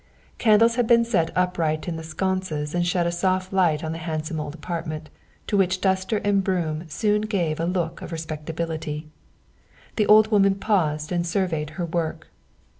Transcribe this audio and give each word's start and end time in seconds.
Candles 0.39 0.77
had 0.77 0.87
been 0.87 1.05
set 1.05 1.29
upright 1.37 1.87
in 1.87 1.95
the 1.95 2.01
sconces 2.03 2.73
and 2.73 2.87
shed 2.87 3.05
a 3.05 3.11
soft 3.11 3.53
light 3.53 3.83
on 3.83 3.91
the 3.91 3.99
handsome 3.99 4.39
old 4.39 4.55
apartment, 4.55 5.11
to 5.45 5.55
which 5.55 5.79
duster 5.79 6.17
and 6.23 6.43
broom 6.43 6.85
soon 6.89 7.21
gave 7.21 7.59
a 7.59 7.65
look 7.65 8.01
of 8.01 8.11
respectability. 8.11 9.11
The 9.97 10.07
old 10.07 10.31
woman 10.31 10.55
paused 10.55 11.11
and 11.11 11.23
surveyed 11.23 11.69
her 11.77 11.85
work. 11.85 12.29